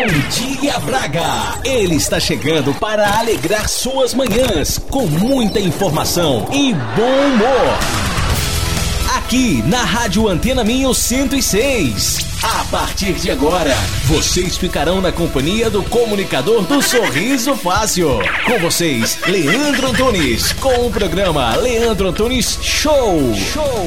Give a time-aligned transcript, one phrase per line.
[0.00, 1.60] Bom Dia Braga!
[1.62, 7.99] Ele está chegando para alegrar suas manhãs com muita informação e bom humor.
[9.30, 12.42] Aqui na Rádio Antena Minho 106.
[12.42, 13.72] A partir de agora,
[14.06, 18.08] vocês ficarão na companhia do comunicador do Sorriso Fácil.
[18.44, 23.32] Com vocês, Leandro Antunes, com o programa Leandro Antunes Show.
[23.36, 23.86] Show.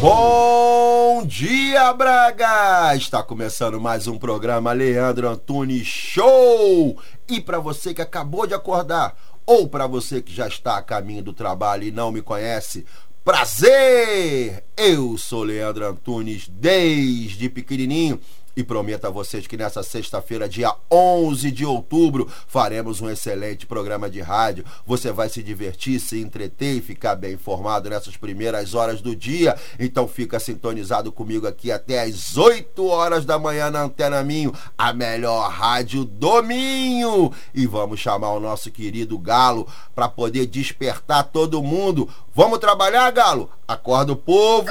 [0.00, 2.96] Bom dia, Braga!
[2.96, 6.98] Está começando mais um programa Leandro Antunes Show.
[7.28, 11.22] E para você que acabou de acordar, ou para você que já está a caminho
[11.22, 12.84] do trabalho e não me conhece,
[13.28, 14.64] prazer!
[14.74, 18.18] Eu sou Leandro Antunes desde pequenininho
[18.58, 24.10] e prometo a vocês que nessa sexta-feira, dia 11 de outubro, faremos um excelente programa
[24.10, 24.64] de rádio.
[24.84, 29.56] Você vai se divertir, se entreter e ficar bem informado nessas primeiras horas do dia.
[29.78, 34.92] Então fica sintonizado comigo aqui até às 8 horas da manhã na Antena Minho, a
[34.92, 37.32] melhor rádio do Minho.
[37.54, 42.08] E vamos chamar o nosso querido Galo para poder despertar todo mundo.
[42.34, 43.48] Vamos trabalhar, Galo?
[43.68, 44.66] Acorda o povo!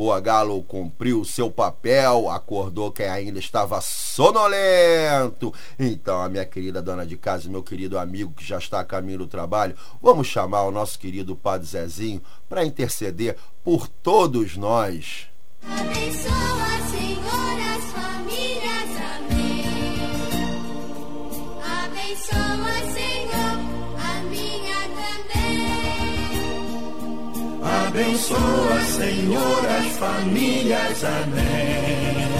[0.00, 0.18] Boa.
[0.18, 5.52] Galo cumpriu o seu papel, acordou quem ainda estava sonolento.
[5.78, 9.18] Então, a minha querida dona de casa meu querido amigo que já está a caminho
[9.18, 15.26] do trabalho, vamos chamar o nosso querido Padre Zezinho para interceder por todos nós.
[15.62, 16.79] Abençoa,
[27.90, 31.04] Abençoa, Senhor, as famílias.
[31.04, 32.30] Amém.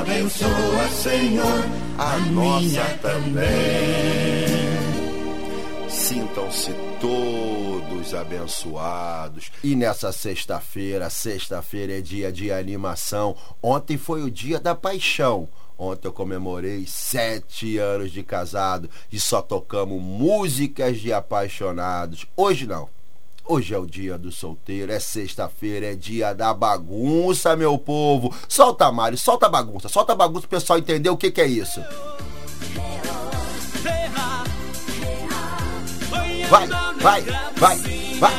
[0.00, 1.64] Abençoa, Senhor,
[1.96, 3.44] a, minha também.
[5.88, 9.52] Sintam-se todos abençoados.
[9.62, 13.36] E nessa sexta-feira, sexta-feira é dia de animação.
[13.62, 15.48] Ontem foi o dia da paixão.
[15.78, 22.26] Ontem eu comemorei sete anos de casado e só tocamos músicas de apaixonados.
[22.36, 22.88] Hoje não.
[23.46, 28.34] Hoje é o dia do solteiro, é sexta-feira, é dia da bagunça, meu povo.
[28.48, 31.46] Solta, Mário, solta a bagunça, solta a bagunça pro pessoal entender o que, que é
[31.46, 31.78] isso.
[36.48, 36.66] Vai,
[37.00, 37.22] vai,
[37.56, 37.78] vai,
[38.18, 38.34] vai.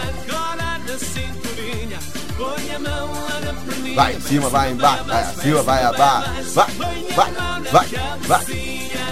[3.95, 6.51] Vai em cima, vai embaixo, vai acima, vai abaixo.
[6.53, 6.71] Vai,
[7.15, 7.31] vai,
[7.71, 7.87] vai,
[8.27, 8.45] vai.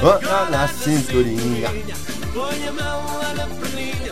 [0.02, 1.70] Anda na cinturinha.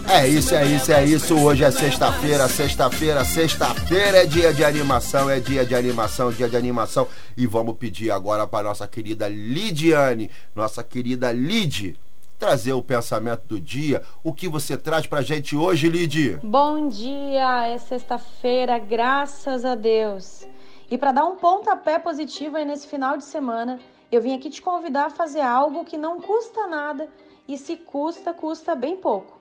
[0.08, 1.36] É isso, é isso, é isso.
[1.40, 6.56] Hoje é sexta-feira, sexta-feira, sexta-feira é dia de animação, é dia de animação, dia de
[6.56, 7.08] animação.
[7.36, 11.98] E vamos pedir agora para nossa querida Lidiane, nossa querida Lid,
[12.38, 14.04] trazer o pensamento do dia.
[14.24, 16.38] O que você traz pra gente hoje, Lid?
[16.44, 20.46] Bom dia, é sexta-feira, graças a Deus.
[20.92, 23.80] E para dar um pontapé positivo aí nesse final de semana,
[24.12, 27.10] eu vim aqui te convidar a fazer algo que não custa nada
[27.48, 29.40] e se custa, custa bem pouco.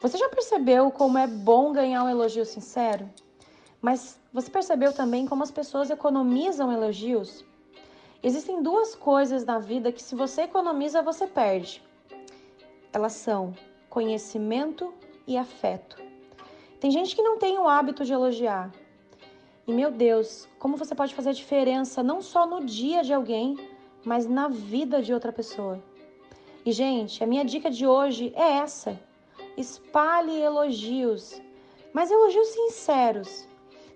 [0.00, 3.08] Você já percebeu como é bom ganhar um elogio sincero?
[3.80, 7.44] Mas você percebeu também como as pessoas economizam elogios?
[8.22, 11.82] Existem duas coisas na vida que se você economiza, você perde.
[12.92, 13.54] Elas são
[13.90, 14.92] conhecimento
[15.26, 15.96] e afeto.
[16.80, 18.72] Tem gente que não tem o hábito de elogiar.
[19.66, 23.56] E meu Deus, como você pode fazer a diferença não só no dia de alguém,
[24.04, 25.82] mas na vida de outra pessoa.
[26.64, 28.98] E gente, a minha dica de hoje é essa:
[29.56, 31.40] espalhe elogios,
[31.92, 33.48] mas elogios sinceros.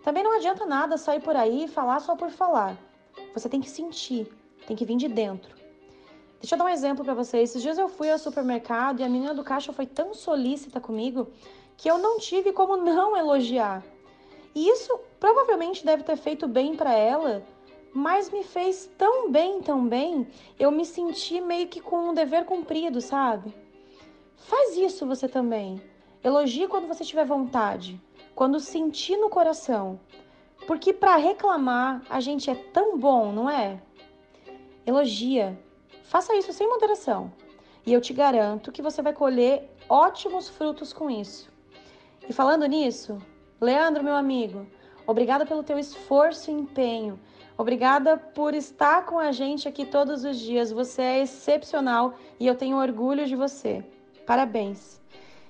[0.03, 2.77] Também não adianta nada sair por aí e falar só por falar.
[3.35, 4.29] Você tem que sentir,
[4.67, 5.55] tem que vir de dentro.
[6.41, 7.51] Deixa eu dar um exemplo para vocês.
[7.51, 11.29] Esses dias eu fui ao supermercado e a menina do caixa foi tão solícita comigo
[11.77, 13.83] que eu não tive como não elogiar.
[14.55, 17.43] E isso provavelmente deve ter feito bem para ela,
[17.97, 20.29] mas me fez tão bem, tão bem,
[20.59, 23.55] eu me senti meio que com um dever cumprido, sabe?
[24.37, 25.81] Faz isso você também.
[26.23, 27.99] Elogie quando você tiver vontade,
[28.35, 29.99] quando sentir no coração.
[30.67, 33.81] Porque para reclamar a gente é tão bom, não é?
[34.85, 35.59] Elogia.
[36.05, 37.33] Faça isso sem moderação.
[37.87, 41.51] E eu te garanto que você vai colher ótimos frutos com isso.
[42.29, 43.17] E falando nisso,
[43.59, 44.67] Leandro, meu amigo,
[45.07, 47.19] obrigada pelo teu esforço e empenho.
[47.59, 50.71] Obrigada por estar com a gente aqui todos os dias.
[50.71, 53.83] Você é excepcional e eu tenho orgulho de você.
[54.27, 55.01] Parabéns.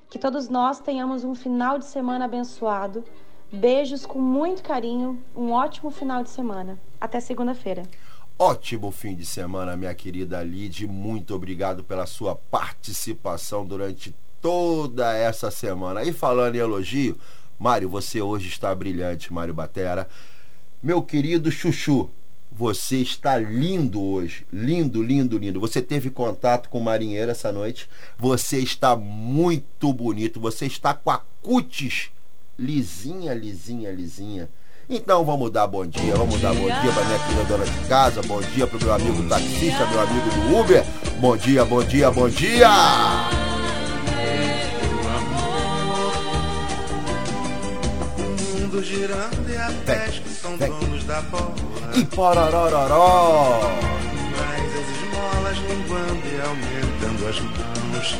[0.08, 3.05] Que todos nós tenhamos um final de semana abençoado.
[3.53, 5.20] Beijos com muito carinho.
[5.35, 6.79] Um ótimo final de semana.
[7.00, 7.82] Até segunda-feira.
[8.38, 10.87] Ótimo fim de semana, minha querida Lid.
[10.87, 16.05] Muito obrigado pela sua participação durante toda essa semana.
[16.05, 17.19] E falando em elogio,
[17.58, 20.06] Mário, você hoje está brilhante, Mário Batera.
[20.82, 22.11] Meu querido Chuchu,
[22.50, 24.46] você está lindo hoje.
[24.52, 25.61] Lindo, lindo, lindo.
[25.61, 27.88] Você teve contato com o marinheiro essa noite.
[28.19, 30.40] Você está muito bonito.
[30.40, 32.11] Você está com a cutis
[32.58, 34.49] lisinha, lisinha, lisinha.
[34.88, 38.22] Então vamos dar bom dia, vamos dar bom dia para minha querida dona de casa,
[38.22, 40.84] bom dia para meu amigo taxista, meu amigo do Uber.
[41.19, 43.45] Bom dia, bom dia, bom dia!
[48.76, 50.69] Mundo girando e até que são vem.
[50.70, 51.55] donos da bola.
[51.94, 53.61] E pororororó!
[54.37, 58.17] Mas as esmolas linguando e aumentando as mãos.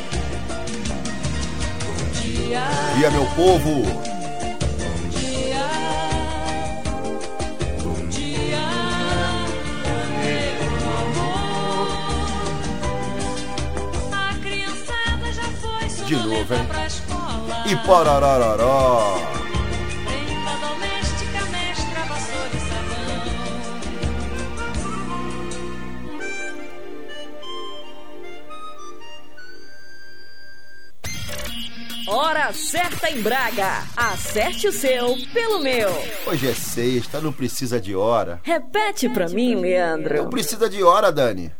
[2.95, 3.83] Dia, meu povo!
[14.11, 16.67] A criançada já foi De novo, hein?
[16.87, 17.63] escola.
[17.67, 19.36] E pororororó!
[32.07, 33.83] Hora certa em Braga.
[33.95, 35.89] Acerte o seu pelo meu.
[36.25, 38.39] Hoje é sexta, não precisa de hora.
[38.43, 40.29] Repete pra mim, Não Leandro.
[40.29, 41.51] precisa de hora, Dani.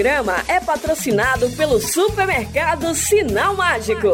[0.00, 4.08] Programa é patrocinado pelo supermercado Sinal Mágico.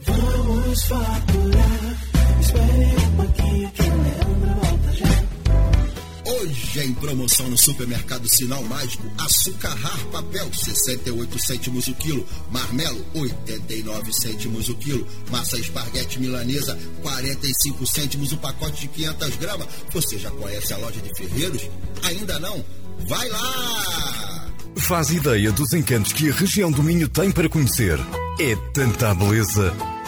[0.00, 1.98] Vamos faturar.
[2.40, 6.32] Espere um pouquinho que o Leandro volta já.
[6.32, 13.06] Hoje em promoção no supermercado Sinal Mágico, açúcar rar papel 68 cêntimos o quilo, marmelo
[13.14, 19.68] 89 cêntimos o quilo, massa esparguete milanesa 45 cêntimos o pacote de 500 gramas.
[19.92, 21.70] Você já conhece a loja de Ferreiros?
[22.02, 22.64] Ainda não?
[23.06, 24.29] Vai lá!
[24.86, 27.98] Faz ideia dos encantos que a região do Minho tem para conhecer.
[28.40, 29.72] É tanta beleza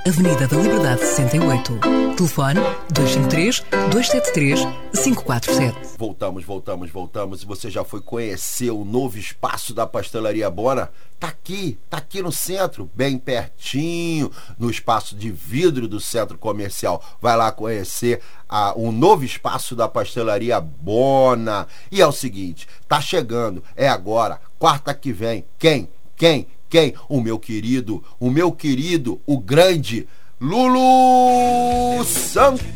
[0.05, 1.79] Avenida da Liberdade 68.
[2.17, 2.59] Telefone
[2.91, 4.59] 253 273
[5.01, 5.97] 547.
[5.97, 7.41] Voltamos, voltamos, voltamos.
[7.41, 10.91] E você já foi conhecer o novo espaço da Pastelaria Bona?
[11.17, 14.29] Tá aqui, tá aqui no centro, bem pertinho,
[14.59, 17.01] no espaço de vidro do centro comercial.
[17.21, 18.19] Vai lá conhecer
[18.49, 21.65] a, o novo espaço da Pastelaria Bona.
[21.89, 25.45] E é o seguinte, tá chegando, é agora, quarta que vem.
[25.57, 25.87] Quem?
[26.17, 26.47] Quem?
[26.73, 26.95] Quem?
[27.07, 30.07] O meu querido, o meu querido, o grande
[30.41, 32.73] Lulu Santos.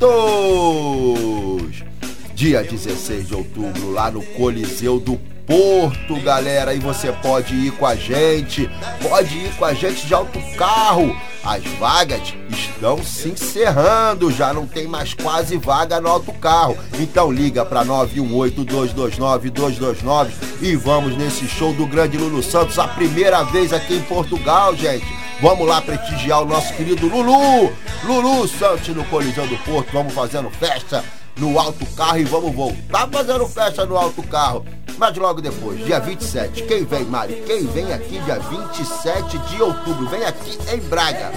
[2.36, 6.74] Dia 16 de outubro, lá no Coliseu do Porto, galera.
[6.74, 8.70] E você pode ir com a gente,
[9.02, 11.16] pode ir com a gente de autocarro.
[11.44, 16.78] As vagas estão se encerrando, já não tem mais quase vaga no autocarro.
[17.00, 23.72] Então liga para 918-229-229 e vamos nesse show do grande Lulu Santos, a primeira vez
[23.72, 25.08] aqui em Portugal, gente.
[25.40, 27.72] Vamos lá prestigiar o nosso querido Lulu,
[28.04, 29.94] Lulu Santos no Coliseu do Porto.
[29.94, 31.02] Vamos fazendo festa
[31.38, 34.66] no alto carro e vamos voltar fazendo festa no alto carro.
[34.98, 37.44] Mas logo depois, dia 27, quem vem, Mari?
[37.46, 40.08] Quem vem aqui dia 27 de outubro?
[40.08, 41.32] Vem aqui em Braga.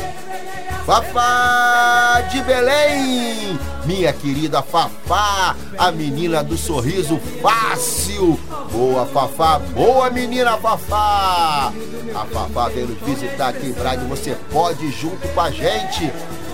[0.87, 8.41] Fafá de Belém, minha querida Fafá, a menina do sorriso fácil.
[8.73, 11.71] Boa, Fafá, boa menina Fafá.
[12.15, 16.11] A Fafá veio visitar aqui em Braga e você pode ir junto com a gente.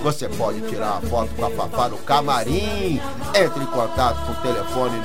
[0.07, 3.01] Você pode tirar uma foto com a Fafá no camarim.
[3.35, 5.01] Entre em contato com o telefone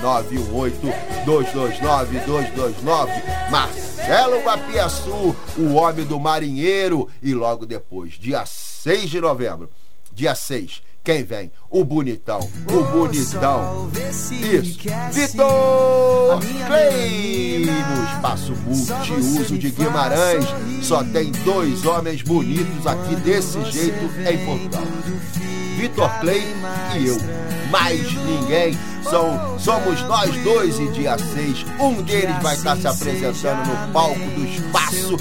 [1.25, 3.49] 918-229-229.
[3.49, 7.09] Marcelo Guapiaçu, o homem do marinheiro.
[7.19, 9.71] E logo depois, dia 6 de novembro,
[10.13, 11.51] dia 6, quem vem?
[11.69, 13.89] O bonitão, o bonitão.
[13.91, 14.79] Isso,
[15.11, 20.45] Vitor Clay, no espaço multiuso de Guimarães.
[20.83, 24.83] Só tem dois homens bonitos aqui desse jeito em Portugal.
[25.77, 26.43] Vitor Clay
[26.99, 27.17] e eu.
[27.71, 28.77] Mais ninguém.
[29.01, 31.65] São, somos nós dois e dia 6.
[31.79, 35.17] Um deles vai estar se apresentando no palco do espaço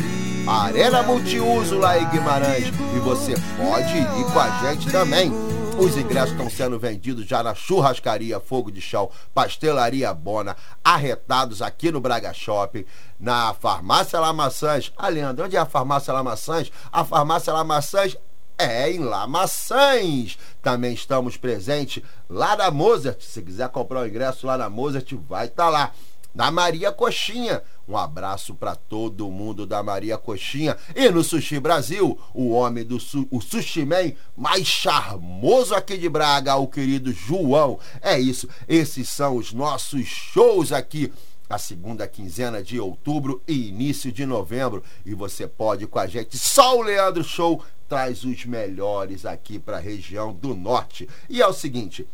[0.47, 2.69] Arena Multiuso lá em Guimarães.
[2.69, 5.50] E você pode ir com a gente também.
[5.79, 11.91] Os ingressos estão sendo vendidos já na Churrascaria Fogo de Chão, Pastelaria Bona, arretados aqui
[11.91, 12.85] no Braga Shopping,
[13.19, 14.93] na Farmácia Lamaçãs.
[14.97, 16.71] Ah, Leandro, onde é a Farmácia Lamaçãs?
[16.93, 18.17] A Farmácia Lamaçãs
[18.59, 20.39] é em Lamaçãs.
[20.62, 23.23] Também estamos presentes lá na Mozart.
[23.23, 25.93] Se quiser comprar o ingresso lá na Mozart, vai estar lá.
[26.35, 27.63] Na Maria Coxinha.
[27.89, 30.77] Um abraço para todo mundo da Maria Coxinha.
[30.95, 36.09] E no Sushi Brasil, o homem do su o Sushi Man mais charmoso aqui de
[36.09, 37.79] Braga, o querido João.
[38.01, 41.13] É isso, esses são os nossos shows aqui
[41.51, 44.85] a segunda quinzena de outubro e início de novembro.
[45.05, 46.39] E você pode com a gente.
[46.39, 51.09] Só o Leandro Show traz os melhores aqui para a região do norte.
[51.29, 52.07] E é o seguinte,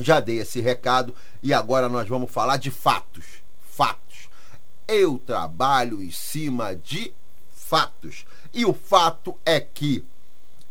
[0.00, 3.41] já dei esse recado e agora nós vamos falar de fatos.
[3.74, 4.28] Fatos.
[4.86, 7.10] Eu trabalho em cima de
[7.50, 8.26] fatos.
[8.52, 10.04] E o fato é que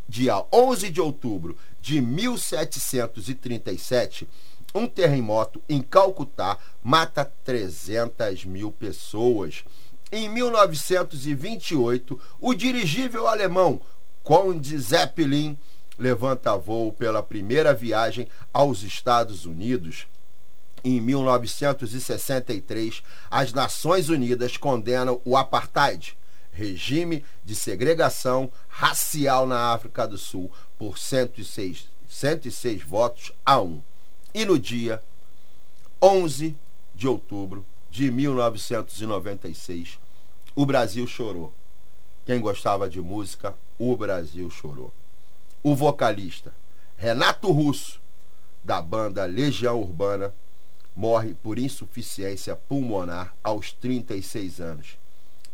[0.08, 4.28] dia 11 de outubro de 1737,
[4.72, 9.64] um terremoto em Calcutá mata 300 mil pessoas.
[10.12, 13.80] Em 1928, o dirigível alemão
[14.22, 15.58] Conde Zeppelin
[15.98, 20.06] levanta voo pela primeira viagem aos Estados Unidos.
[20.84, 26.18] Em 1963, as Nações Unidas condenam o apartheid,
[26.50, 33.80] regime de segregação racial na África do Sul, por 106, 106 votos a 1.
[34.34, 35.00] E no dia
[36.02, 36.56] 11
[36.94, 40.00] de outubro de 1996,
[40.54, 41.54] o Brasil chorou.
[42.26, 44.92] Quem gostava de música, o Brasil chorou.
[45.62, 46.52] O vocalista
[46.96, 48.00] Renato Russo,
[48.62, 50.32] da banda Legião Urbana,
[50.94, 54.98] morre por insuficiência pulmonar aos 36 anos.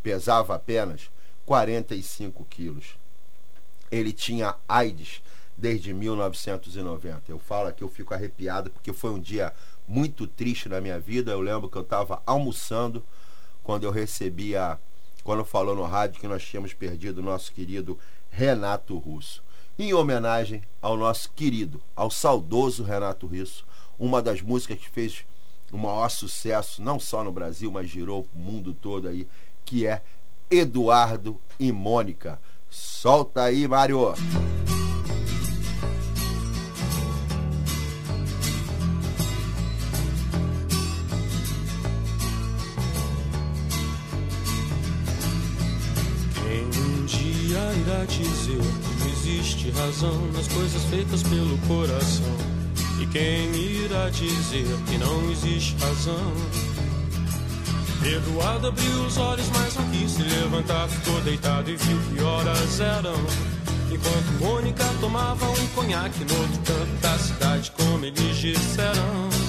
[0.01, 1.09] pesava apenas
[1.45, 2.95] 45 quilos.
[3.91, 5.21] Ele tinha AIDS
[5.57, 7.23] desde 1990.
[7.27, 9.53] Eu falo aqui, eu fico arrepiado porque foi um dia
[9.87, 11.31] muito triste na minha vida.
[11.31, 13.03] Eu lembro que eu estava almoçando
[13.63, 14.79] quando eu recebia,
[15.23, 17.97] quando falou no rádio que nós tínhamos perdido o nosso querido
[18.29, 19.43] Renato Russo.
[19.77, 23.65] Em homenagem ao nosso querido, ao saudoso Renato Russo,
[23.97, 25.25] uma das músicas que fez
[25.71, 29.27] o maior sucesso, não só no Brasil, mas girou o mundo todo aí,
[29.65, 30.01] que é
[30.49, 32.39] Eduardo e Mônica.
[32.69, 34.13] Solta aí, Mário!
[47.89, 48.61] Irá dizer
[48.99, 52.58] não existe razão nas coisas feitas pelo coração?
[52.99, 56.33] E quem irá dizer que não existe razão?
[58.05, 60.87] Eduardo abriu os olhos, mas não quis se levantar.
[60.89, 63.15] Ficou deitado e viu que horas eram.
[63.91, 69.48] Enquanto Mônica tomava um conhaque no outro canto da cidade, como eles disseram.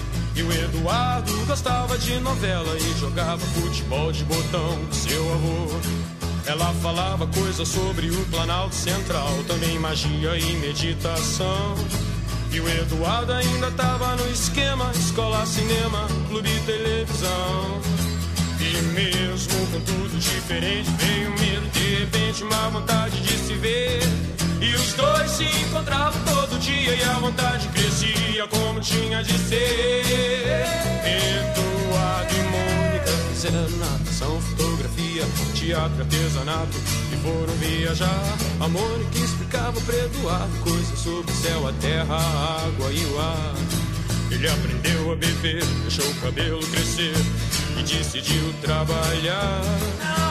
[0.35, 6.11] E o Eduardo gostava de novela e jogava futebol de botão com seu avô.
[6.45, 11.75] Ela falava coisas sobre o Planalto Central, também magia e meditação.
[12.51, 17.81] E o Eduardo ainda tava no esquema: escola, cinema, clube e televisão.
[18.59, 24.01] E mesmo com tudo diferente, veio medo, de repente, uma vontade de se ver.
[24.61, 30.03] E os dois se encontravam todo dia e a vontade crescia como tinha de ser.
[31.03, 35.23] Eduardo e Mônica fizeram natação, fotografia,
[35.55, 36.77] teatro, artesanato
[37.11, 38.37] e foram viajar.
[38.59, 43.19] A Mônica explicava para Eduardo coisas sobre o céu, a terra, a água e o
[43.19, 43.55] ar.
[44.29, 47.15] Ele aprendeu a beber, deixou o cabelo crescer
[47.79, 50.30] e decidiu trabalhar.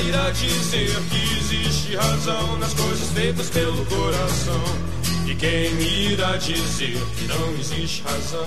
[0.00, 4.62] Irá dizer que existe razão nas coisas feitas pelo coração?
[5.26, 8.46] E quem irá dizer que não existe razão?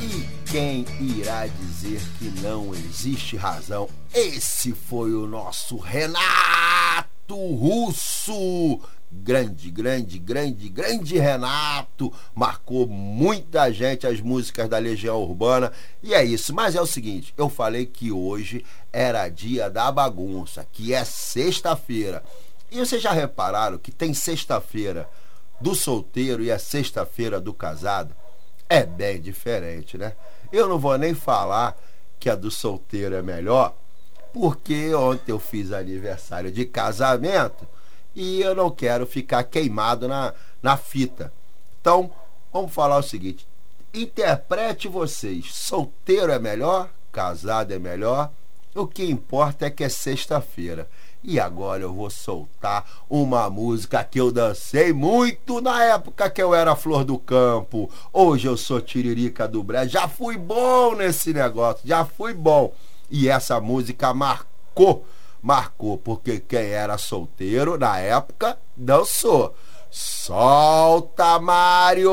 [0.00, 3.88] E quem irá dizer que não existe razão?
[4.14, 6.24] Esse foi o nosso Renato
[7.28, 8.80] Russo.
[9.10, 12.12] Grande, grande, grande, grande Renato.
[12.34, 15.72] Marcou muita gente as músicas da Legião Urbana.
[16.02, 16.52] E é isso.
[16.52, 22.22] Mas é o seguinte: eu falei que hoje era dia da bagunça, que é sexta-feira.
[22.70, 25.08] E vocês já repararam que tem sexta-feira
[25.60, 28.14] do solteiro e a sexta-feira do casado?
[28.68, 30.14] É bem diferente, né?
[30.52, 31.80] Eu não vou nem falar
[32.18, 33.76] que a do solteiro é melhor,
[34.32, 37.66] porque ontem eu fiz aniversário de casamento
[38.16, 41.30] e eu não quero ficar queimado na, na fita.
[41.78, 42.10] Então,
[42.50, 43.46] vamos falar o seguinte:
[43.92, 45.54] interprete vocês.
[45.54, 46.88] Solteiro é melhor?
[47.12, 48.30] Casado é melhor?
[48.74, 50.88] O que importa é que é sexta-feira.
[51.22, 56.54] E agora eu vou soltar uma música que eu dancei muito na época que eu
[56.54, 57.90] era flor do campo.
[58.12, 59.90] Hoje eu sou tiririca do Brejo.
[59.90, 62.72] Já fui bom nesse negócio, já fui bom.
[63.10, 65.06] E essa música marcou,
[65.46, 69.54] marcou, porque quem era solteiro na época dançou.
[69.88, 72.10] Solta, Mário!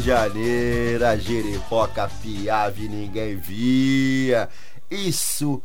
[0.00, 4.48] Janeiro, a giripoca piava e ninguém via.
[4.90, 5.62] Isso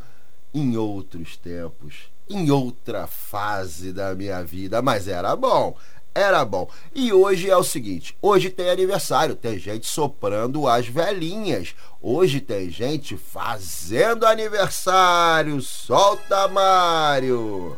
[0.53, 5.75] em outros tempos, em outra fase da minha vida, mas era bom.
[6.15, 6.69] Era bom.
[6.93, 11.73] E hoje é o seguinte: hoje tem aniversário, tem gente soprando as velhinhas.
[11.99, 15.59] Hoje tem gente fazendo aniversário.
[15.61, 17.77] Solta, Mário!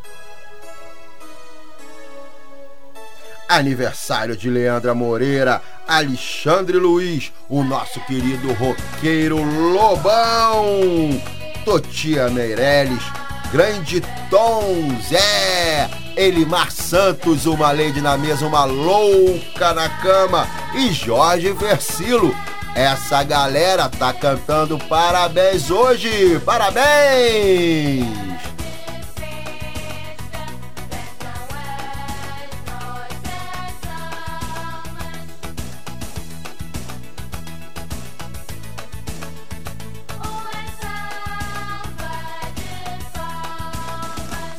[3.48, 9.38] Aniversário de Leandra Moreira, Alexandre Luiz, o nosso querido roqueiro
[9.72, 11.22] Lobão,
[11.64, 13.04] Totia Meirelles,
[13.52, 21.52] Grande Tom Zé, Elimar Santos, uma lady na mesa, uma louca na cama, e Jorge
[21.52, 22.36] Versilo.
[22.74, 26.42] Essa galera tá cantando parabéns hoje!
[26.44, 28.06] Parabéns!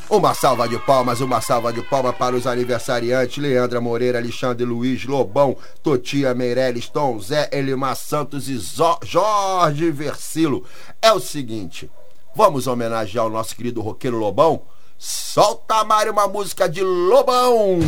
[0.08, 5.04] Uma salva de palmas, uma salva de palmas para os aniversariantes Leandra Moreira, Alexandre Luiz,
[5.04, 10.64] Lobão, Totia Meirelles, Tom Zé, Elimar Santos e Zó- Jorge Versilo.
[11.02, 11.90] É o seguinte,
[12.36, 14.62] vamos homenagear o nosso querido roqueiro Lobão?
[14.96, 17.80] Solta, Mário, uma música de Lobão!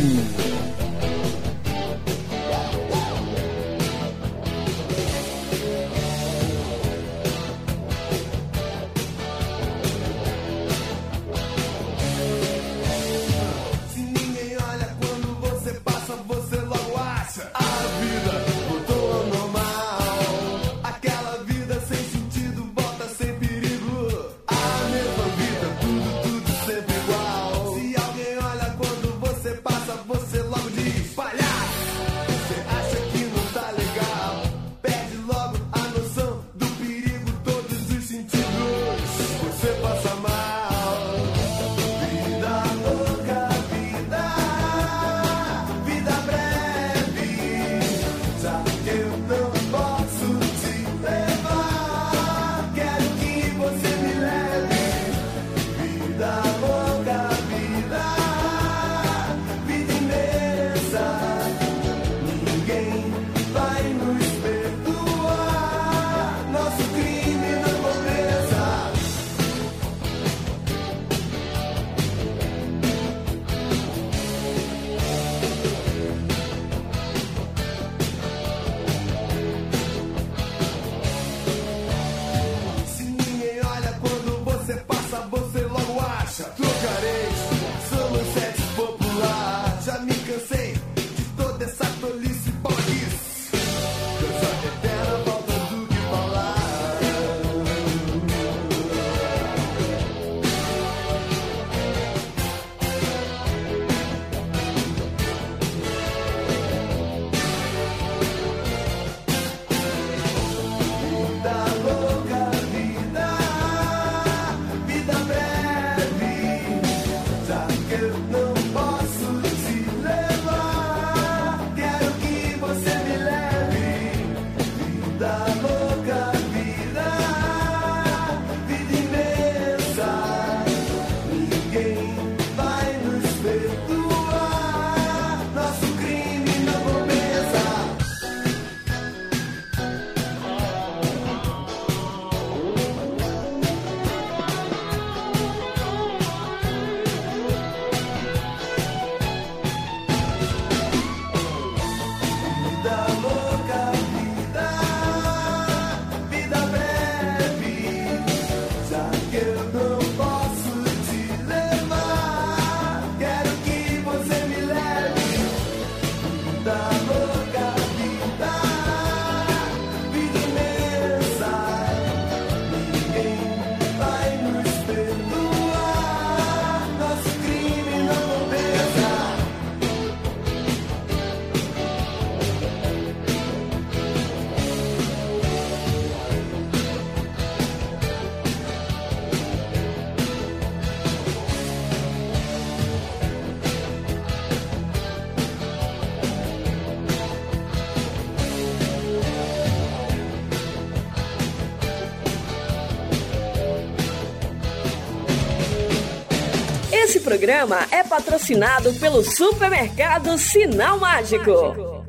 [207.29, 211.51] Programa é patrocinado pelo supermercado Sinal Mágico.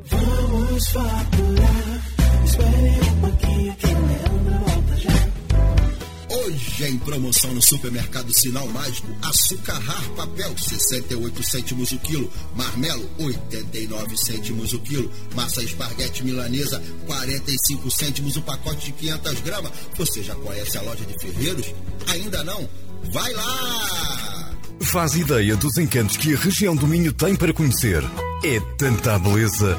[0.07, 2.01] Vamos faturar,
[2.43, 3.91] espere um pouquinho que.
[6.35, 12.33] Hoje em promoção no supermercado Sinal Mágico, açúcar rar papel, 68 cêntimos o quilo.
[12.57, 15.13] Marmelo, 89 cêntimos o quilo.
[15.35, 19.73] Massa esparguete milanesa, 45 cêntimos o pacote de 500 gramas.
[19.99, 21.75] Você já conhece a loja de Ferreiros?
[22.09, 22.67] Ainda não?
[23.13, 24.40] Vai lá!
[24.83, 28.03] Faz ideia dos encantos que a região do Minho tem para conhecer.
[28.43, 29.79] É tanta beleza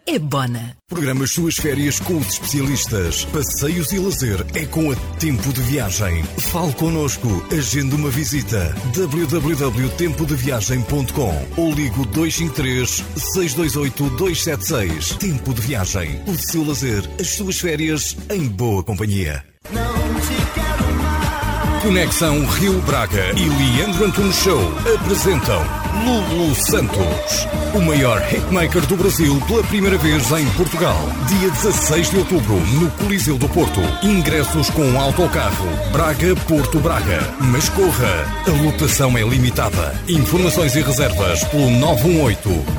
[0.13, 0.75] é Bona.
[0.89, 3.23] Programa as suas férias com os especialistas.
[3.25, 6.21] Passeios e lazer é com a Tempo de Viagem.
[6.51, 7.29] Fale connosco.
[7.49, 8.75] Agende uma visita.
[8.93, 15.15] www.tempodeviagem.com ou ligo 253 628 276.
[15.15, 16.21] Tempo de Viagem.
[16.27, 19.45] O seu lazer, as suas férias em boa companhia.
[21.81, 24.61] Conexão Rio Braga e Leandro Antunes Show
[24.93, 25.59] apresentam
[26.05, 30.95] Lulu Santos, o maior hitmaker do Brasil pela primeira vez em Portugal.
[31.27, 33.81] Dia 16 de outubro, no Coliseu do Porto.
[34.03, 37.33] Ingressos com autocarro Braga-Porto Braga.
[37.39, 39.99] Mas corra, a lotação é limitada.
[40.07, 41.67] Informações e reservas pelo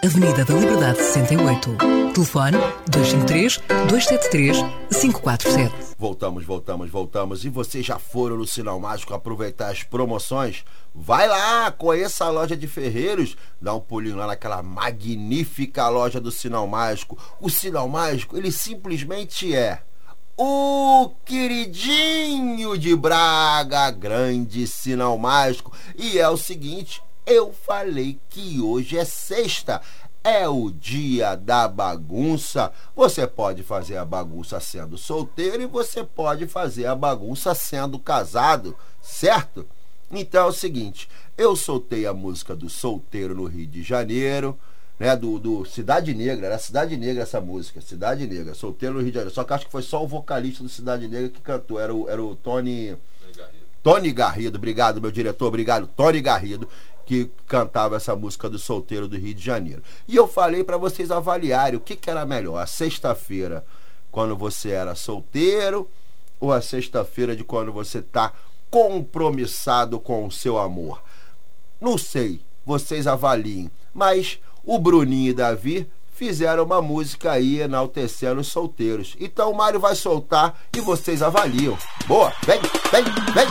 [0.05, 1.77] Avenida da Liberdade 68.
[2.15, 4.57] Telefone 253 273
[5.01, 5.86] 547.
[5.99, 7.45] Voltamos, voltamos, voltamos.
[7.47, 10.63] E vocês já foram no Sinal Mágico aproveitar as promoções?
[10.95, 16.31] Vai lá, conheça a loja de Ferreiros, dá um pulinho lá naquela magnífica loja do
[16.31, 17.17] Sinal Mágico.
[17.41, 19.81] O Sinal Mágico, ele simplesmente é
[20.37, 25.73] o queridinho de Braga, grande Sinal Mágico.
[25.97, 29.81] E é o seguinte, eu falei que hoje é sexta.
[30.27, 32.73] É o dia da bagunça.
[32.97, 38.75] Você pode fazer a bagunça sendo solteiro e você pode fazer a bagunça sendo casado,
[39.01, 39.65] certo?
[40.11, 41.09] Então é o seguinte,
[41.39, 44.59] eu soltei a música do Solteiro no Rio de Janeiro,
[44.99, 49.13] né, do, do Cidade Negra, era Cidade Negra essa música, Cidade Negra, Solteiro no Rio
[49.13, 49.35] de Janeiro.
[49.35, 52.11] Só que acho que foi só o vocalista do Cidade Negra que cantou, era o,
[52.11, 52.97] era o Tony
[53.81, 56.69] Tony Garrido, obrigado meu diretor, obrigado Tony Garrido,
[57.07, 59.83] que cantava essa música do Solteiro do Rio de Janeiro.
[60.09, 63.65] E eu falei para vocês avaliarem o que, que era melhor, a sexta-feira
[64.11, 65.89] quando você era solteiro
[66.41, 68.33] ou a sexta-feira de quando você tá
[68.71, 71.03] compromissado com o seu amor.
[71.81, 78.49] Não sei, vocês avaliem, mas o Bruninho e Davi fizeram uma música aí enaltecendo os
[78.49, 79.15] solteiros.
[79.21, 81.77] Então o Mário vai soltar e vocês avaliam.
[82.07, 82.61] Boa, vem,
[82.91, 83.05] vem,
[83.35, 83.47] vem.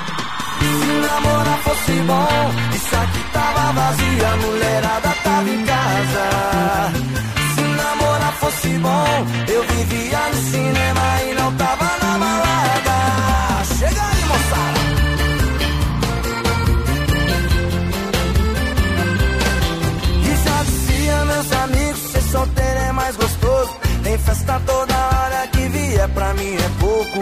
[0.58, 6.92] Se namorar fosse bom, isso aqui tava vazia, a mulherada tava em casa.
[7.56, 9.06] Se namorar fosse bom,
[9.48, 13.64] eu vivia no cinema e não tava na balada.
[13.78, 14.80] Chega aí, moçada.
[20.24, 21.75] E já dizia meus amigos,
[22.36, 23.72] solteiro é mais gostoso.
[24.04, 27.22] Tem festa toda hora que vier, pra mim é pouco.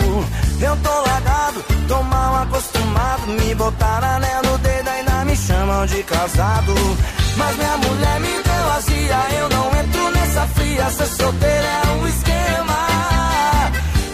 [0.60, 3.28] Eu tô largado, tô mal acostumado.
[3.28, 6.74] Me botaram anel no dedo, ainda me chamam de casado.
[7.38, 10.90] Mas minha mulher me deu azia, eu não entro nessa fria.
[10.90, 12.80] Ser solteiro é um esquema.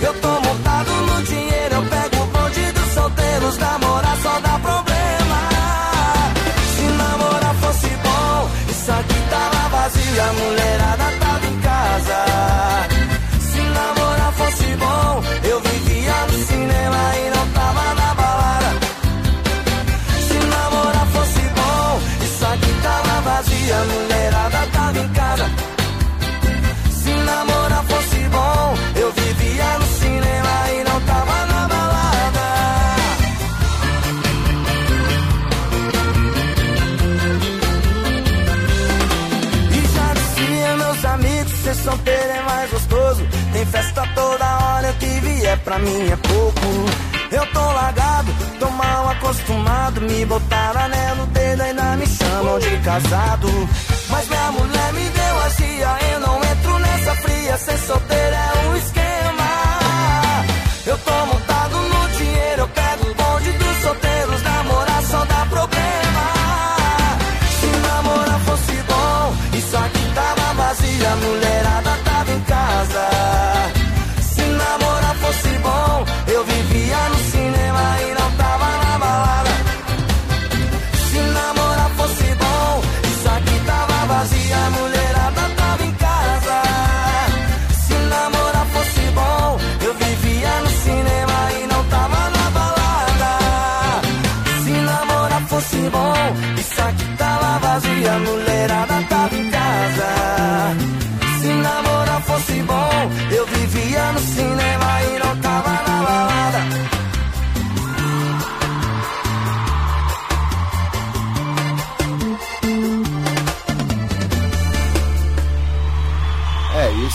[0.01, 3.57] Eu tô montado no dinheiro, eu pego o bonde dos solteiros.
[3.57, 5.39] Namorar só dá problema.
[6.75, 10.23] Se namorar fosse bom, isso aqui tava vazio.
[10.23, 10.68] A mulherada
[45.79, 46.59] mim é pouco.
[47.31, 50.01] Eu tô largado, tô mal acostumado.
[50.01, 53.47] Me botaram anel no dedo, ainda me chamam de casado.
[54.09, 57.57] Mas minha mulher me deu azia, eu não entro nessa fria.
[57.57, 58.98] Ser solteiro é um esquema.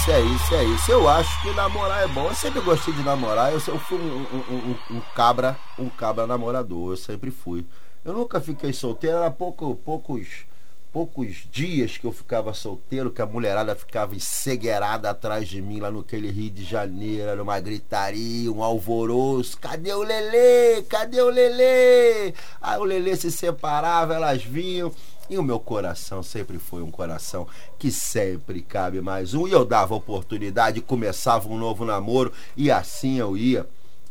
[0.04, 0.92] Isso, é isso, é isso.
[0.92, 2.28] Eu acho que namorar é bom.
[2.28, 3.52] Eu sempre gostei de namorar.
[3.52, 6.92] Eu, fui um, um- um- um cabra, um cabra namorador.
[6.92, 7.64] Eu sempre fui.
[8.04, 9.16] Eu nunca fiquei solteiro.
[9.16, 10.44] Era pouco, poucos,
[10.92, 15.90] poucos dias que eu ficava solteiro, que a mulherada ficava encegueirada atrás de mim lá
[15.90, 17.28] no aquele Rio de Janeiro.
[17.30, 19.56] Era uma gritaria, um alvoroço.
[19.58, 20.82] Cadê o Lelê?
[20.82, 22.34] Cadê o Lelê?
[22.60, 24.92] Aí o Lelê se separava, elas vinham.
[25.28, 27.46] E o meu coração sempre foi um coração
[27.78, 29.48] que sempre cabe mais um.
[29.48, 33.66] E eu dava oportunidade, começava um novo namoro e assim eu ia.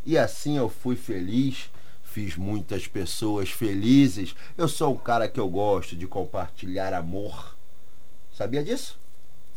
[0.05, 1.70] E assim eu fui feliz.
[2.03, 4.36] Fiz muitas pessoas felizes.
[4.57, 7.55] Eu sou um cara que eu gosto de compartilhar amor.
[8.36, 8.99] Sabia disso?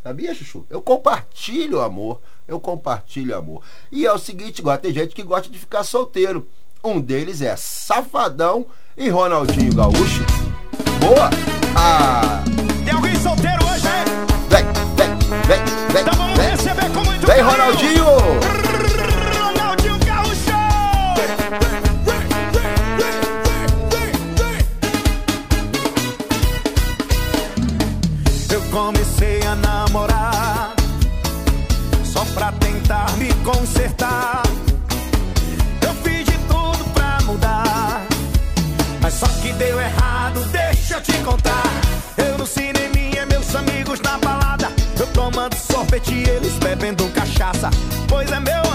[0.03, 0.65] Sabia, Chuchu?
[0.71, 2.21] Eu compartilho amor.
[2.47, 3.63] Eu compartilho amor.
[3.91, 6.47] E é o seguinte, agora tem gente que gosta de ficar solteiro.
[6.83, 10.25] Um deles é Safadão e Ronaldinho Gaúcho.
[11.07, 11.31] Boa!
[11.77, 12.43] Ah!
[12.85, 14.05] Tem alguém solteiro hoje, é?
[14.51, 14.65] Vem,
[14.97, 15.09] vem,
[15.47, 16.03] vem, vem.
[16.03, 16.51] Então vamos vem.
[16.51, 17.41] receber com muito Vem.
[17.43, 18.05] Ronaldinho!
[19.39, 20.51] Ronaldinho Gaúcho!
[28.51, 30.75] Eu comecei a namorar
[32.03, 34.43] só pra tentar me consertar.
[35.83, 38.03] Eu fiz de tudo pra mudar,
[39.01, 40.06] mas só que deu errado.
[41.27, 41.65] Contar.
[42.17, 44.69] Eu no cineminha, meus amigos na balada.
[44.97, 47.69] Eu tomando sorvete eles bebendo cachaça.
[48.09, 48.66] Pois é, meu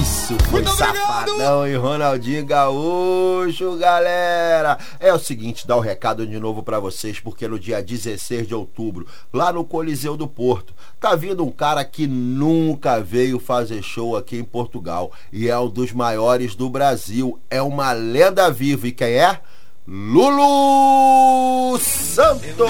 [0.00, 0.96] Isso foi Muito obrigado!
[0.96, 4.76] Safadão e Ronaldinho Gaúcho, galera.
[4.98, 8.48] É o seguinte, dá o um recado de novo pra vocês, porque no dia 16
[8.48, 13.82] de outubro, lá no Coliseu do Porto, tá vindo um cara que nunca veio fazer
[13.82, 17.38] show aqui em Portugal e é um dos maiores do Brasil.
[17.48, 18.88] É uma lenda viva.
[18.88, 19.40] E quem é?
[19.86, 22.64] Lulu Santos!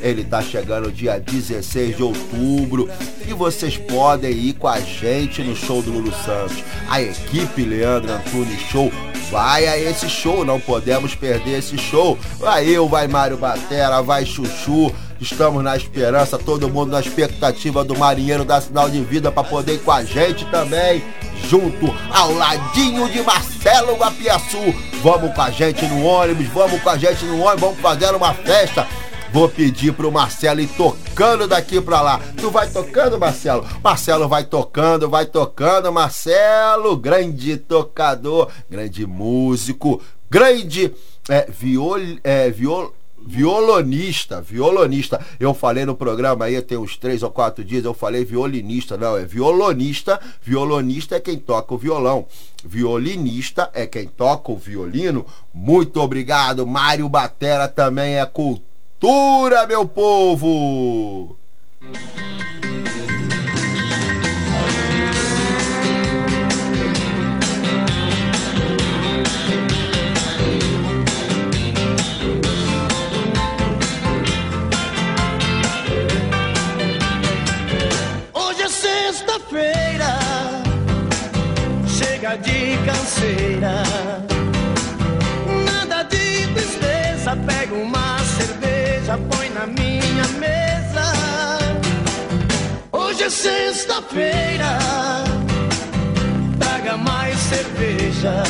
[0.00, 2.88] Ele tá chegando dia 16 de outubro
[3.26, 6.62] e vocês podem ir com a gente no show do Lulu Santos.
[6.88, 8.92] A equipe Leandro Antunes Show
[9.28, 12.16] vai a esse show, não podemos perder esse show.
[12.38, 14.94] Vai eu, vai Mário Batera, vai Chuchu.
[15.20, 19.74] Estamos na esperança, todo mundo na expectativa do marinheiro da Sinal de Vida para poder
[19.74, 21.02] ir com a gente também,
[21.48, 24.74] junto ao ladinho de Marcelo Guapiaçu.
[25.02, 28.34] Vamos com a gente no ônibus, vamos com a gente no ônibus, vamos fazer uma
[28.34, 28.86] festa.
[29.32, 32.20] Vou pedir pro Marcelo ir tocando daqui pra lá.
[32.36, 33.66] Tu vai tocando, Marcelo?
[33.82, 36.96] Marcelo vai tocando, vai tocando, Marcelo.
[36.98, 40.92] Grande tocador, grande músico, grande
[41.30, 42.92] é, viol, é, viol,
[43.26, 45.20] violonista, violonista.
[45.38, 49.16] Eu falei no programa aí, tem uns três ou quatro dias, eu falei violinista, não,
[49.16, 50.20] é violonista.
[50.42, 52.26] Violonista é quem toca o violão.
[52.64, 55.26] Violinista é quem toca o violino.
[55.52, 61.36] Muito obrigado, Mário Batera também é cultura, meu povo.
[83.02, 83.82] Canseira.
[85.66, 91.06] Nada de tristeza, pega uma cerveja, põe na minha mesa.
[92.92, 94.78] Hoje é sexta-feira,
[96.58, 98.42] traga mais cerveja.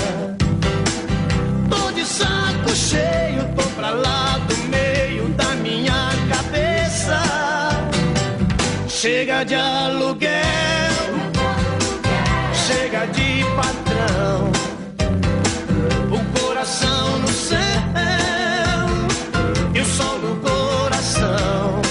[1.70, 7.22] Tô de saco cheio, tô pra lá do meio da minha cabeça.
[8.86, 10.42] Chega de aluguel,
[12.66, 13.81] chega de patrão,
[16.72, 17.58] coração no céu
[19.74, 21.82] e o sol no coração,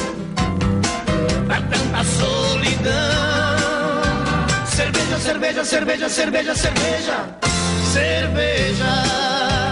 [1.45, 2.91] pra tanta solidão.
[4.65, 7.37] Cerveja, cerveja, cerveja, cerveja, cerveja,
[7.93, 9.70] cerveja.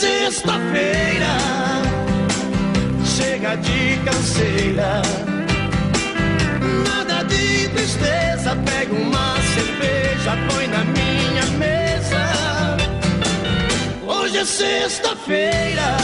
[0.00, 1.34] Sexta-feira,
[3.04, 5.02] chega de canseira.
[6.88, 12.22] Nada de tristeza, pega uma cerveja, põe na minha mesa.
[14.06, 15.96] Hoje é sexta-feira,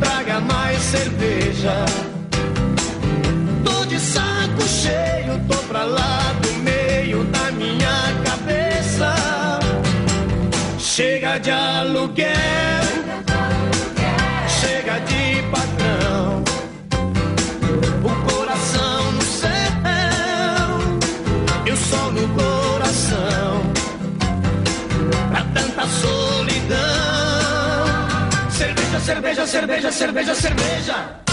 [0.00, 1.84] traga mais cerveja.
[3.66, 6.23] Tô de saco cheio, tô pra lá
[10.96, 12.84] Chega de aluguel,
[14.46, 16.44] chega de patrão.
[18.04, 19.50] O coração no céu
[21.66, 23.72] e o sol no coração.
[25.30, 26.78] Pra tanta solidão.
[28.50, 31.23] Cerveja, cerveja, cerveja, cerveja, cerveja.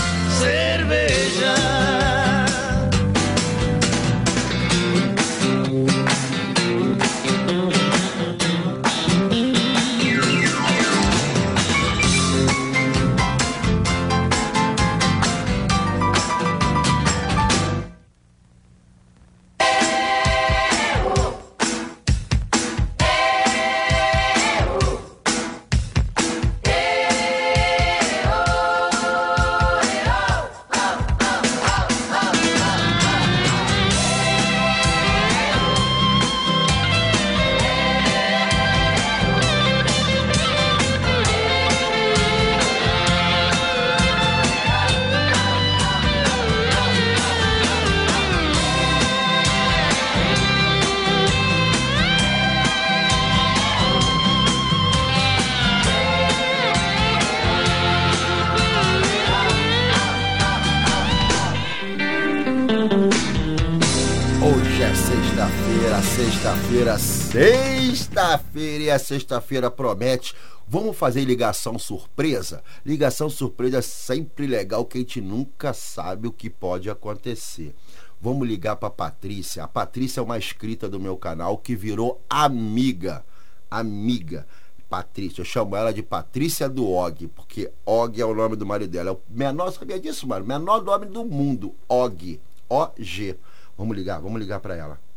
[69.12, 70.34] Sexta-feira promete.
[70.66, 72.64] Vamos fazer ligação surpresa?
[72.86, 77.76] Ligação surpresa é sempre legal que a gente nunca sabe o que pode acontecer.
[78.22, 79.66] Vamos ligar para Patrícia.
[79.66, 83.26] A Patrícia é uma inscrita do meu canal que virou amiga.
[83.70, 84.48] Amiga.
[84.90, 88.92] Patrícia, eu chamo ela de Patrícia do Og, porque Og é o nome do marido
[88.92, 89.10] dela.
[89.10, 90.46] É o menor, sabia disso, mano?
[90.46, 91.76] Menor nome do mundo.
[91.90, 92.40] Og.
[92.70, 93.38] O-G.
[93.78, 95.11] Vamos ligar, vamos ligar para ela.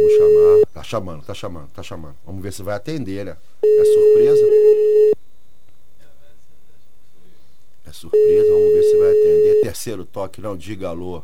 [0.00, 0.66] Vou chamar.
[0.72, 2.16] Tá chamando, tá chamando, tá chamando.
[2.24, 3.36] Vamos ver se vai atender, né?
[3.62, 4.46] É surpresa?
[7.86, 9.60] É surpresa, vamos ver se vai atender.
[9.62, 11.22] Terceiro toque, não diga alô.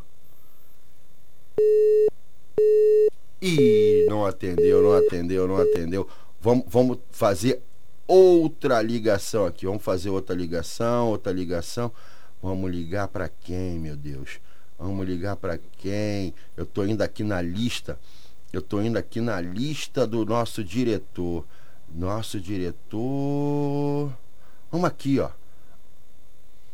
[3.40, 6.08] Ih, não atendeu, não atendeu, não atendeu.
[6.40, 7.60] Vamos, vamos fazer
[8.06, 9.66] outra ligação aqui.
[9.66, 11.92] Vamos fazer outra ligação, outra ligação.
[12.40, 14.40] Vamos ligar para quem, meu Deus?
[14.78, 16.34] Vamos ligar para quem?
[16.56, 17.98] Eu tô indo aqui na lista.
[18.52, 21.44] Eu tô indo aqui na lista do nosso diretor.
[21.88, 24.12] Nosso diretor.
[24.70, 25.30] Vamos aqui, ó.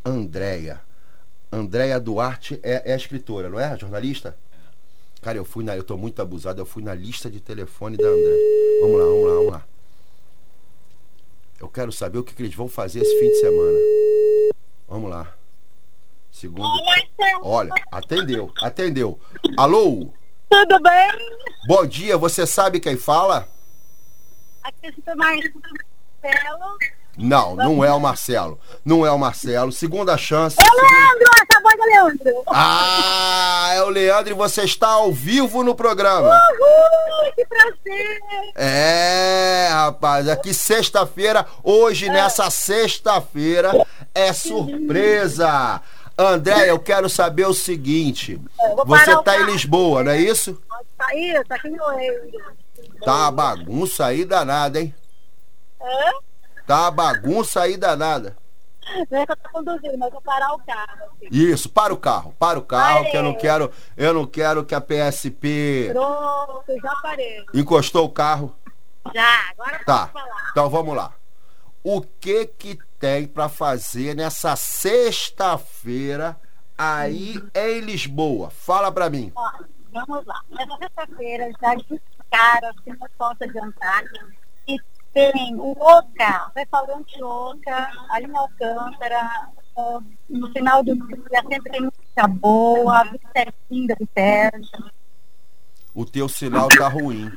[0.05, 0.81] Andréia.
[1.53, 3.67] Andréia Duarte é, é a escritora, não é?
[3.67, 4.37] A jornalista?
[5.23, 5.77] Cara, eu fui na.
[5.77, 8.37] Eu tô muito abusado, eu fui na lista de telefone da André.
[8.81, 9.67] Vamos lá, vamos lá, vamos lá.
[11.61, 13.79] Eu quero saber o que, que eles vão fazer esse fim de semana.
[14.89, 15.35] Vamos lá.
[16.31, 16.69] Segundo.
[17.43, 19.19] Olha, atendeu, atendeu.
[19.57, 20.13] Alô?
[20.49, 21.11] Tudo bem?
[21.67, 23.49] Bom dia, você sabe quem fala?
[24.63, 26.79] Aqui é o Marcelo.
[27.19, 28.61] Não, não é o Marcelo.
[28.85, 29.73] Não é o Marcelo.
[29.73, 30.57] Segunda chance.
[30.59, 32.43] É o Leandro, essa voz é o Leandro.
[32.47, 36.29] Ah, é o Leandro e você está ao vivo no programa.
[36.31, 38.21] Uhul, que prazer.
[38.55, 43.85] É, rapaz, aqui sexta-feira, hoje nessa sexta-feira
[44.15, 45.83] é surpresa.
[46.19, 48.41] André, eu quero saber o seguinte.
[48.77, 49.45] vou Você parar o tá em.
[49.47, 50.61] Lisboa, não é isso?
[50.97, 51.85] Tá isso, aqui no.
[53.05, 54.93] Tá uma bagunça aí danada, hein?
[55.81, 56.13] Hã?
[56.67, 58.37] Tá uma bagunça aí danada.
[59.11, 61.09] Não é que eu tô conduzindo, mas eu vou parar o carro.
[61.31, 63.49] Isso, para o carro, para o carro, que eu não Parei.
[63.49, 67.45] quero, eu não quero que a PSP Pronto, já parei.
[67.55, 68.53] encostou o carro.
[69.15, 70.11] Já, agora Tá.
[70.51, 71.13] Então vamos lá.
[71.85, 76.39] O que que tem pra fazer nessa sexta-feira
[76.77, 78.51] aí em Lisboa?
[78.51, 79.33] Fala pra mim.
[79.35, 79.51] Ó,
[79.93, 80.41] vamos lá.
[80.51, 84.05] Nessa sexta-feira, já de cara, assim, não posso adiantar.
[84.67, 84.79] E
[85.13, 89.49] tem o Oca, o restaurante Oca, ali em Alcântara.
[90.29, 94.91] No final do dia sempre tem música boa, certinho de Sérgio.
[95.95, 97.33] O teu sinal tá ruim.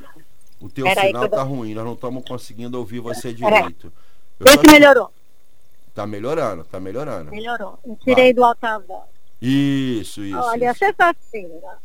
[0.60, 1.74] O teu Peraí, sinal que eu tá ruim.
[1.76, 3.94] Nós não estamos conseguindo ouvir você direito.
[4.40, 5.12] Eu Vê tô- se melhorou.
[5.94, 7.32] Tá melhorando, tá melhorando.
[7.32, 7.78] Melhorou.
[7.86, 9.04] Eu tirei do altavoz.
[9.42, 10.38] Isso, isso.
[10.38, 11.78] Olha, sexta-feira.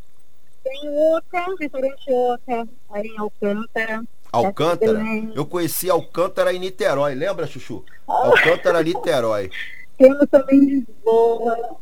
[0.62, 4.02] Tem o Oca, restaurante Oca, ali em Alcântara.
[4.32, 4.98] Alcântara?
[4.98, 5.32] Também.
[5.34, 7.84] Eu conheci Alcântara em Niterói, lembra, Chuchu?
[8.06, 9.50] Alcântara, Niterói.
[9.96, 11.76] Temos também Lisboa.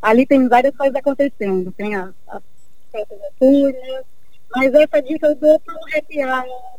[0.00, 1.72] Ali tem várias coisas acontecendo.
[1.72, 2.42] Tem as, as
[2.90, 4.04] festas noturnas.
[4.54, 6.76] Mas essa dica eu dou para o happy hour.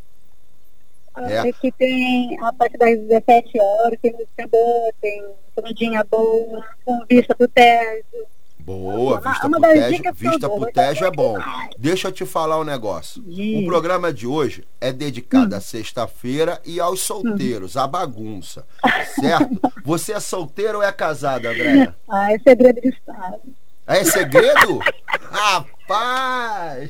[1.16, 1.48] É.
[1.48, 1.52] É.
[1.52, 7.34] que tem a partir das 17 horas, tem música boa, tem comidinha boa, com vista
[7.34, 8.26] pro Tejo.
[8.60, 11.38] Boa, vista uma pro Tejo, vista pro Tejo é bom.
[11.78, 13.22] Deixa eu te falar um negócio.
[13.26, 15.58] O programa de hoje é dedicado Hum.
[15.58, 18.66] à sexta-feira e aos solteiros, à bagunça.
[19.18, 19.58] Certo?
[19.84, 21.96] Você é solteiro ou é casada, Andréia?
[22.08, 23.40] Ah, é segredo de Estado.
[23.86, 24.78] É segredo?
[25.30, 26.88] Rapaz!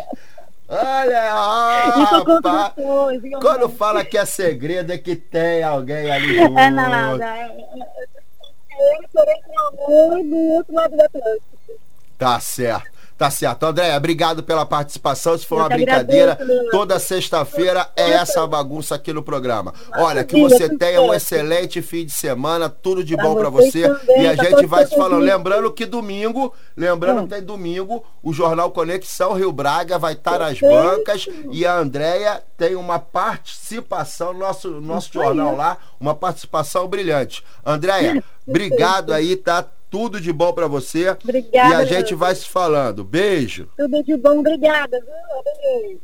[0.68, 1.88] Olha,
[3.20, 3.40] viu?
[3.40, 6.58] Quando fala que é segredo é que tem alguém ali junto.
[6.58, 7.24] É nada.
[7.24, 7.46] É, é,
[8.70, 11.58] é, eu chorei com amor do outro lado da Atlântico.
[12.18, 12.97] Tá certo.
[13.18, 13.64] Tá certo.
[13.64, 15.36] Andréia, obrigado pela participação.
[15.40, 16.32] Foi Eu uma brincadeira.
[16.34, 16.70] agradeço.
[16.70, 19.74] Toda sexta-feira é essa bagunça aqui no programa.
[19.96, 23.88] Olha, que você tenha um excelente fim de semana, tudo de bom vocês você.
[23.88, 25.20] também, E a gente vai se falando.
[25.22, 27.22] Lembrando que domingo, lembrando Hum.
[27.26, 32.40] que tem domingo, o Jornal Conexão Rio Braga vai estar nas bancas e a Andréia
[32.56, 37.42] tem uma participação no nosso, no nosso jornal lá, uma participação brilhante.
[37.66, 39.64] Andréia, obrigado aí, tá?
[39.90, 41.16] Tudo de bom pra você.
[41.22, 43.02] Obrigada, E a gente vai se falando.
[43.02, 43.68] Beijo.
[43.76, 44.98] Tudo de bom, obrigada.
[44.98, 45.98] Adorei.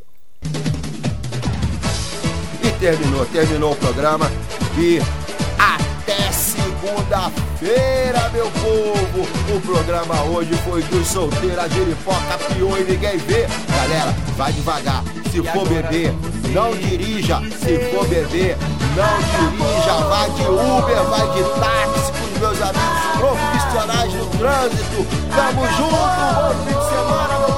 [2.63, 4.31] E terminou, terminou o programa.
[4.79, 5.01] E
[5.59, 9.29] até segunda-feira, meu povo.
[9.55, 13.47] O programa hoje foi do solteiro, a giripoca, piou e ninguém vê.
[13.69, 15.05] Galera, vai devagar.
[15.31, 16.15] Se for beber,
[16.55, 17.39] não dirija.
[17.59, 18.57] Se for beber,
[18.97, 19.95] não dirija.
[20.09, 25.07] Vai de Uber, vai de táxi meus amigos profissionais do trânsito.
[25.35, 25.97] Tamo junto,
[26.35, 27.54] bom fim de semana,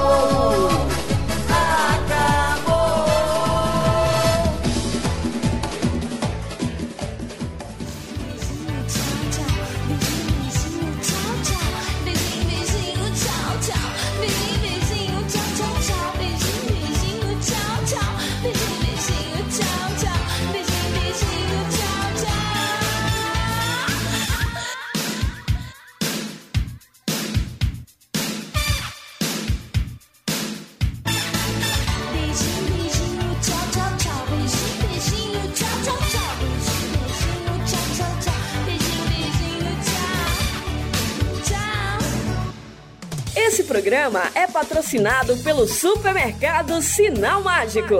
[43.87, 47.95] programa é patrocinado pelo Supermercado Sinal Mágico.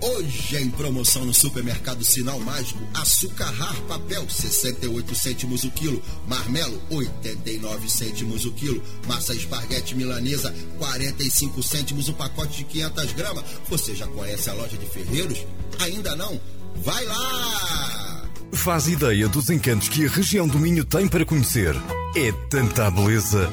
[0.00, 6.80] Hoje em promoção no supermercado Sinal Mágico, açúcar rar papel 68 cêntimos o quilo, marmelo
[6.88, 13.44] 89 cêntimos o quilo, massa esparguete milanesa 45 cêntimos o pacote de 500 gramas.
[13.68, 15.44] Você já conhece a loja de Ferreiros?
[15.80, 16.40] Ainda não?
[16.76, 18.24] Vai lá!
[18.52, 21.74] Faz ideia dos encantos que a região do Minho tem para conhecer.
[22.16, 23.52] É tanta beleza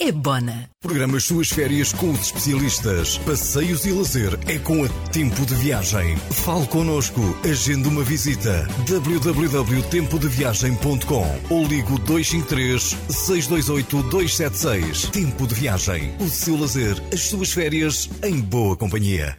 [0.00, 0.68] é Bona.
[0.80, 3.18] Programa as suas férias com os especialistas.
[3.18, 6.16] Passeios e lazer é com a Tempo de Viagem.
[6.16, 8.66] Fale connosco, agende uma visita.
[8.88, 15.10] www.tempodeviagem.com ou ligo 253 628 276.
[15.10, 16.14] Tempo de Viagem.
[16.18, 19.36] O seu lazer, as suas férias em boa companhia.